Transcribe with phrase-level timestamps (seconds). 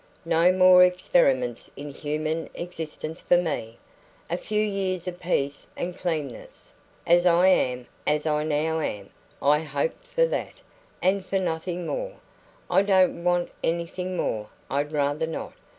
[0.25, 3.77] "No more experiments in human existence for me!
[4.31, 6.73] A few years of peace and cleanness,
[7.05, 9.11] as I am as I now am
[9.43, 10.53] I hope for that,
[11.03, 12.13] and for nothing more;
[12.67, 15.53] I don't want anything more I'd rather not.